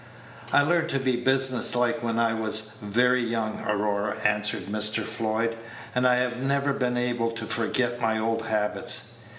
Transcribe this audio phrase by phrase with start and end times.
[0.51, 5.03] "I learned to be business like when I was very young, Aurora," answered Mr.
[5.03, 5.55] Floyd,
[5.93, 9.17] "and I have never been able to forget my old habits."